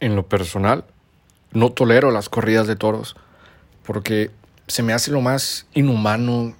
en 0.00 0.16
lo 0.16 0.26
personal, 0.26 0.84
no 1.52 1.70
tolero 1.70 2.10
las 2.10 2.28
corridas 2.28 2.66
de 2.66 2.76
toros 2.76 3.16
porque 3.86 4.30
se 4.66 4.82
me 4.82 4.92
hace 4.92 5.12
lo 5.12 5.20
más 5.20 5.66
inhumano, 5.72 6.54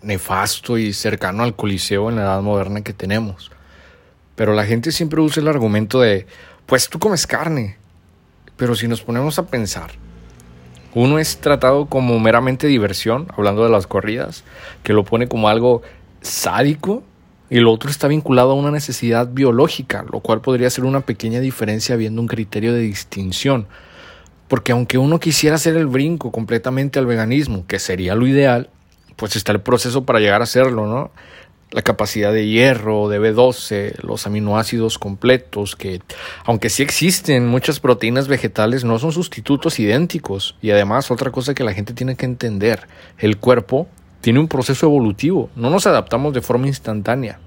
nefasto 0.00 0.78
y 0.78 0.92
cercano 0.92 1.42
al 1.42 1.56
coliseo 1.56 2.08
en 2.08 2.16
la 2.16 2.22
edad 2.22 2.40
moderna 2.40 2.82
que 2.82 2.92
tenemos. 2.92 3.50
Pero 4.36 4.54
la 4.54 4.64
gente 4.64 4.92
siempre 4.92 5.20
usa 5.20 5.40
el 5.42 5.48
argumento 5.48 6.00
de, 6.00 6.26
pues 6.66 6.88
tú 6.88 7.00
comes 7.00 7.26
carne. 7.26 7.76
Pero 8.56 8.76
si 8.76 8.86
nos 8.86 9.02
ponemos 9.02 9.38
a 9.40 9.46
pensar, 9.46 9.90
uno 10.94 11.18
es 11.18 11.38
tratado 11.38 11.86
como 11.86 12.18
meramente 12.20 12.68
diversión, 12.68 13.26
hablando 13.36 13.64
de 13.64 13.70
las 13.70 13.88
corridas, 13.88 14.44
que 14.84 14.92
lo 14.92 15.04
pone 15.04 15.28
como 15.28 15.48
algo 15.48 15.82
sádico, 16.20 17.02
y 17.50 17.60
lo 17.60 17.72
otro 17.72 17.90
está 17.90 18.08
vinculado 18.08 18.52
a 18.52 18.54
una 18.54 18.70
necesidad 18.70 19.28
biológica, 19.28 20.04
lo 20.10 20.20
cual 20.20 20.40
podría 20.40 20.68
ser 20.70 20.84
una 20.84 21.00
pequeña 21.00 21.40
diferencia 21.40 21.96
viendo 21.96 22.20
un 22.20 22.28
criterio 22.28 22.74
de 22.74 22.80
distinción. 22.80 23.66
Porque 24.48 24.72
aunque 24.72 24.98
uno 24.98 25.20
quisiera 25.20 25.56
hacer 25.56 25.76
el 25.76 25.86
brinco 25.86 26.30
completamente 26.30 26.98
al 26.98 27.06
veganismo, 27.06 27.66
que 27.66 27.78
sería 27.78 28.14
lo 28.14 28.26
ideal, 28.26 28.70
pues 29.16 29.36
está 29.36 29.52
el 29.52 29.60
proceso 29.60 30.04
para 30.04 30.20
llegar 30.20 30.40
a 30.40 30.44
hacerlo, 30.44 30.86
¿no? 30.86 31.10
La 31.70 31.82
capacidad 31.82 32.32
de 32.32 32.46
hierro, 32.46 33.08
de 33.08 33.20
B12, 33.20 34.02
los 34.02 34.26
aminoácidos 34.26 34.98
completos, 34.98 35.76
que 35.76 36.00
aunque 36.44 36.70
sí 36.70 36.82
existen 36.82 37.46
muchas 37.46 37.78
proteínas 37.78 38.26
vegetales, 38.26 38.84
no 38.84 38.98
son 38.98 39.12
sustitutos 39.12 39.78
idénticos. 39.78 40.56
Y 40.62 40.70
además, 40.70 41.10
otra 41.10 41.30
cosa 41.30 41.54
que 41.54 41.64
la 41.64 41.74
gente 41.74 41.92
tiene 41.92 42.16
que 42.16 42.24
entender, 42.24 42.86
el 43.18 43.36
cuerpo 43.36 43.86
tiene 44.22 44.40
un 44.40 44.48
proceso 44.48 44.86
evolutivo, 44.86 45.50
no 45.56 45.68
nos 45.68 45.86
adaptamos 45.86 46.32
de 46.32 46.40
forma 46.40 46.66
instantánea. 46.66 47.38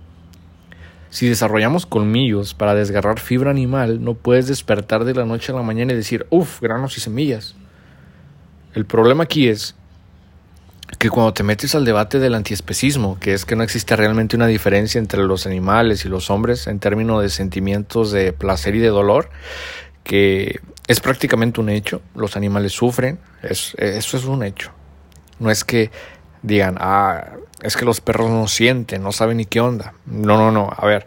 Si 1.12 1.28
desarrollamos 1.28 1.86
colmillos 1.86 2.54
para 2.54 2.74
desgarrar 2.74 3.20
fibra 3.20 3.52
animal, 3.52 4.02
no 4.02 4.14
puedes 4.14 4.48
despertar 4.48 5.04
de 5.04 5.14
la 5.14 5.26
noche 5.26 5.52
a 5.52 5.56
la 5.56 5.62
mañana 5.62 5.92
y 5.92 5.98
decir, 5.98 6.26
uff, 6.30 6.62
granos 6.62 6.98
y 6.98 7.02
semillas. 7.02 7.54
El 8.74 8.86
problema 8.86 9.26
aquí 9.26 9.50
es 9.50 9.76
que 10.98 11.10
cuando 11.10 11.34
te 11.34 11.44
metes 11.44 11.76
al 11.76 11.84
debate 11.84 12.20
del 12.20 12.34
antiespecismo, 12.34 13.20
que 13.20 13.34
es 13.34 13.44
que 13.44 13.58
no 13.58 13.64
existe 13.64 13.96
realmente 13.98 14.38
una 14.38 14.48
diferencia 14.48 15.00
entre 15.00 15.24
los 15.24 15.46
animales 15.46 16.06
y 16.06 16.08
los 16.08 16.30
hombres 16.30 16.68
en 16.68 16.80
términos 16.80 17.22
de 17.22 17.30
sentimientos 17.30 18.14
de 18.14 18.32
placer 18.32 18.76
y 18.76 18.80
de 18.80 18.88
dolor, 18.88 19.30
que 20.06 20.62
es 20.88 21.02
prácticamente 21.02 21.60
un 21.60 21.68
hecho, 21.68 22.02
los 22.16 22.38
animales 22.38 22.72
sufren, 22.72 23.20
eso 23.44 23.76
es 23.78 24.26
un 24.26 24.44
hecho. 24.44 24.72
No 25.40 25.52
es 25.52 25.66
que 25.66 25.92
digan, 26.42 26.78
ah, 26.80 27.32
es 27.62 27.76
que 27.76 27.86
los 27.86 28.02
perros 28.02 28.30
no 28.30 28.48
sienten, 28.48 29.04
no 29.04 29.12
saben 29.12 29.38
ni 29.38 29.46
qué 29.46 29.62
onda. 29.62 29.94
No, 30.06 30.38
no, 30.38 30.52
no. 30.52 30.70
A 30.76 30.86
ver, 30.86 31.06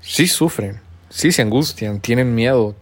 sí 0.00 0.26
sufren, 0.26 0.80
sí 1.08 1.32
se 1.32 1.42
angustian, 1.42 2.00
tienen 2.00 2.34
miedo, 2.34 2.74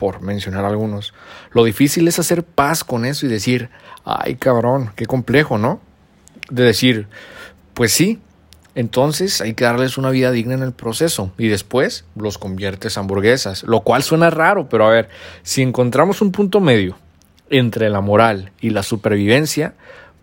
por 0.00 0.22
mencionar 0.22 0.64
algunos. 0.64 1.12
Lo 1.52 1.62
difícil 1.62 2.08
es 2.08 2.18
hacer 2.18 2.42
paz 2.42 2.84
con 2.84 3.04
eso 3.04 3.26
y 3.26 3.28
decir, 3.28 3.68
ay 4.06 4.36
cabrón, 4.36 4.92
qué 4.96 5.04
complejo, 5.04 5.58
¿no? 5.58 5.78
De 6.48 6.64
decir, 6.64 7.06
pues 7.74 7.92
sí, 7.92 8.18
entonces 8.74 9.42
hay 9.42 9.52
que 9.52 9.64
darles 9.64 9.98
una 9.98 10.08
vida 10.08 10.30
digna 10.30 10.54
en 10.54 10.62
el 10.62 10.72
proceso 10.72 11.32
y 11.36 11.48
después 11.48 12.06
los 12.16 12.38
conviertes 12.38 12.96
a 12.96 13.00
hamburguesas, 13.00 13.62
lo 13.64 13.82
cual 13.82 14.02
suena 14.02 14.30
raro, 14.30 14.70
pero 14.70 14.86
a 14.86 14.90
ver, 14.90 15.10
si 15.42 15.60
encontramos 15.60 16.22
un 16.22 16.32
punto 16.32 16.60
medio 16.60 16.96
entre 17.50 17.90
la 17.90 18.00
moral 18.00 18.52
y 18.58 18.70
la 18.70 18.82
supervivencia, 18.82 19.74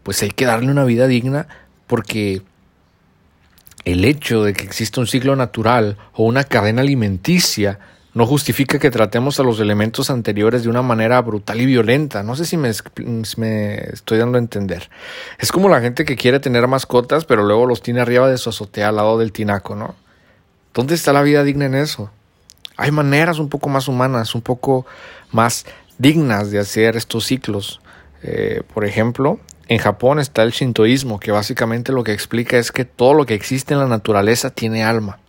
pues 0.07 0.23
hay 0.23 0.29
que 0.29 0.45
darle 0.45 0.71
una 0.71 0.85
vida 0.85 1.05
digna 1.05 1.49
porque 1.85 2.41
el 3.83 4.05
hecho 4.05 4.41
de 4.41 4.53
que 4.53 4.63
exista 4.63 5.01
un 5.01 5.07
ciclo 5.07 5.35
natural 5.35 5.97
o 6.13 6.23
una 6.23 6.45
cadena 6.45 6.81
alimenticia 6.81 7.79
no 8.13 8.25
justifica 8.25 8.79
que 8.79 8.89
tratemos 8.89 9.37
a 9.41 9.43
los 9.43 9.59
elementos 9.59 10.09
anteriores 10.09 10.63
de 10.63 10.69
una 10.69 10.81
manera 10.81 11.21
brutal 11.21 11.59
y 11.59 11.65
violenta. 11.65 12.23
No 12.23 12.37
sé 12.37 12.45
si 12.45 12.55
me, 12.55 12.69
estoy 12.69 14.17
dando 14.17 14.37
a 14.37 14.39
entender. 14.39 14.89
Es 15.39 15.51
como 15.51 15.67
la 15.67 15.81
gente 15.81 16.05
que 16.05 16.15
quiere 16.15 16.39
tener 16.39 16.65
mascotas, 16.69 17.25
pero 17.25 17.43
luego 17.43 17.65
los 17.65 17.81
tiene 17.81 17.99
arriba 17.99 18.29
de 18.29 18.37
su 18.37 18.51
azotea 18.51 18.87
al 18.87 18.95
lado 18.95 19.17
del 19.17 19.33
tinaco, 19.33 19.75
¿no? 19.75 19.93
¿Dónde 20.73 20.95
está 20.95 21.11
la 21.11 21.21
vida 21.21 21.43
digna 21.43 21.65
en 21.65 21.75
eso? 21.75 22.11
Hay 22.77 22.91
maneras 22.91 23.39
un 23.39 23.49
poco 23.49 23.67
más 23.67 23.89
humanas, 23.89 24.35
un 24.35 24.41
poco 24.41 24.85
más 25.33 25.65
dignas 25.97 26.49
de 26.49 26.59
hacer 26.59 26.95
estos 26.95 27.25
ciclos. 27.25 27.81
Eh, 28.23 28.61
por 28.73 28.85
ejemplo, 28.85 29.41
en 29.67 29.77
Japón 29.79 30.19
está 30.19 30.43
el 30.43 30.51
shintoísmo, 30.51 31.19
que 31.19 31.31
básicamente 31.31 31.91
lo 31.91 32.03
que 32.03 32.13
explica 32.13 32.57
es 32.57 32.71
que 32.71 32.85
todo 32.85 33.13
lo 33.13 33.25
que 33.25 33.33
existe 33.33 33.73
en 33.73 33.79
la 33.79 33.87
naturaleza 33.87 34.49
tiene 34.49 34.83
alma. 34.83 35.19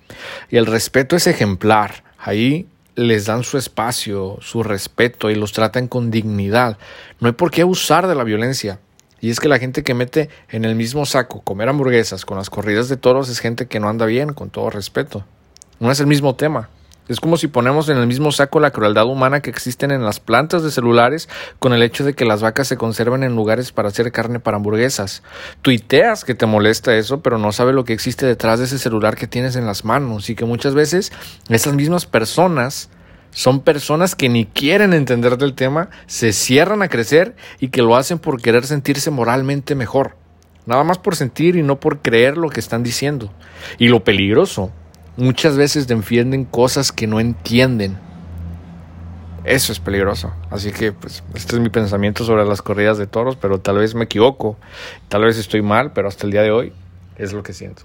Y 0.50 0.56
el 0.56 0.66
respeto 0.66 1.16
es 1.16 1.26
ejemplar. 1.26 2.04
Ahí 2.18 2.66
les 2.94 3.26
dan 3.26 3.44
su 3.44 3.58
espacio, 3.58 4.38
su 4.40 4.62
respeto 4.62 5.30
y 5.30 5.34
los 5.34 5.52
tratan 5.52 5.88
con 5.88 6.10
dignidad. 6.10 6.78
No 7.20 7.28
hay 7.28 7.34
por 7.34 7.50
qué 7.50 7.62
abusar 7.62 8.06
de 8.06 8.14
la 8.14 8.24
violencia. 8.24 8.80
Y 9.20 9.30
es 9.30 9.40
que 9.40 9.48
la 9.48 9.58
gente 9.58 9.82
que 9.82 9.94
mete 9.94 10.28
en 10.48 10.64
el 10.64 10.76
mismo 10.76 11.04
saco 11.04 11.40
comer 11.40 11.68
hamburguesas 11.68 12.24
con 12.24 12.38
las 12.38 12.50
corridas 12.50 12.88
de 12.88 12.96
toros 12.96 13.28
es 13.28 13.40
gente 13.40 13.66
que 13.66 13.80
no 13.80 13.88
anda 13.88 14.06
bien, 14.06 14.32
con 14.32 14.50
todo 14.50 14.70
respeto. 14.70 15.24
No 15.80 15.90
es 15.90 15.98
el 16.00 16.06
mismo 16.06 16.36
tema. 16.36 16.68
Es 17.08 17.20
como 17.20 17.38
si 17.38 17.48
ponemos 17.48 17.88
en 17.88 17.96
el 17.96 18.06
mismo 18.06 18.32
saco 18.32 18.60
la 18.60 18.70
crueldad 18.70 19.06
humana 19.06 19.40
que 19.40 19.48
existen 19.48 19.90
en 19.90 20.04
las 20.04 20.20
plantas 20.20 20.62
de 20.62 20.70
celulares 20.70 21.28
con 21.58 21.72
el 21.72 21.82
hecho 21.82 22.04
de 22.04 22.14
que 22.14 22.26
las 22.26 22.42
vacas 22.42 22.68
se 22.68 22.76
conservan 22.76 23.22
en 23.22 23.34
lugares 23.34 23.72
para 23.72 23.88
hacer 23.88 24.12
carne 24.12 24.40
para 24.40 24.58
hamburguesas. 24.58 25.22
Tuiteas 25.62 26.24
que 26.24 26.34
te 26.34 26.44
molesta 26.44 26.94
eso, 26.96 27.22
pero 27.22 27.38
no 27.38 27.50
sabes 27.52 27.74
lo 27.74 27.84
que 27.84 27.94
existe 27.94 28.26
detrás 28.26 28.58
de 28.58 28.66
ese 28.66 28.78
celular 28.78 29.16
que 29.16 29.26
tienes 29.26 29.56
en 29.56 29.64
las 29.64 29.86
manos 29.86 30.28
y 30.28 30.34
que 30.34 30.44
muchas 30.44 30.74
veces 30.74 31.10
esas 31.48 31.74
mismas 31.74 32.04
personas 32.04 32.90
son 33.30 33.60
personas 33.60 34.14
que 34.14 34.28
ni 34.28 34.44
quieren 34.44 34.92
entender 34.92 35.38
del 35.38 35.54
tema, 35.54 35.88
se 36.06 36.32
cierran 36.32 36.82
a 36.82 36.88
crecer 36.88 37.36
y 37.58 37.68
que 37.68 37.82
lo 37.82 37.96
hacen 37.96 38.18
por 38.18 38.40
querer 38.42 38.66
sentirse 38.66 39.10
moralmente 39.10 39.74
mejor. 39.74 40.16
Nada 40.66 40.84
más 40.84 40.98
por 40.98 41.16
sentir 41.16 41.56
y 41.56 41.62
no 41.62 41.80
por 41.80 42.02
creer 42.02 42.36
lo 42.36 42.50
que 42.50 42.60
están 42.60 42.82
diciendo. 42.82 43.32
Y 43.78 43.88
lo 43.88 44.04
peligroso 44.04 44.70
muchas 45.18 45.56
veces 45.56 45.88
defienden 45.88 46.44
cosas 46.44 46.92
que 46.92 47.06
no 47.06 47.20
entienden. 47.20 47.98
Eso 49.44 49.72
es 49.72 49.80
peligroso. 49.80 50.32
Así 50.50 50.72
que, 50.72 50.92
pues, 50.92 51.22
este 51.34 51.56
es 51.56 51.60
mi 51.60 51.70
pensamiento 51.70 52.24
sobre 52.24 52.44
las 52.44 52.62
corridas 52.62 52.98
de 52.98 53.06
toros, 53.06 53.36
pero 53.36 53.60
tal 53.60 53.78
vez 53.78 53.94
me 53.94 54.04
equivoco, 54.04 54.56
tal 55.08 55.24
vez 55.24 55.36
estoy 55.36 55.60
mal, 55.60 55.92
pero 55.92 56.08
hasta 56.08 56.24
el 56.24 56.32
día 56.32 56.42
de 56.42 56.52
hoy 56.52 56.72
es 57.16 57.32
lo 57.32 57.42
que 57.42 57.52
siento. 57.52 57.82